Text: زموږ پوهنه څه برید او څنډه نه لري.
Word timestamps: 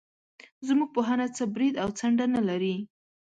زموږ 0.67 0.89
پوهنه 0.95 1.27
څه 1.37 1.43
برید 1.55 1.75
او 1.83 1.89
څنډه 1.99 2.25
نه 2.35 2.41
لري. 2.49 2.75